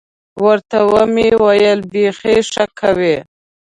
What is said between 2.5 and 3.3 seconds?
ښه کوې.